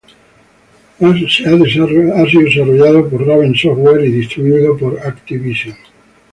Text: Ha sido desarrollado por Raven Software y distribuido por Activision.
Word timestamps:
Ha 0.99 1.13
sido 1.29 1.59
desarrollado 1.59 3.07
por 3.07 3.23
Raven 3.23 3.53
Software 3.53 4.03
y 4.03 4.11
distribuido 4.13 4.75
por 4.75 4.99
Activision. 4.99 5.75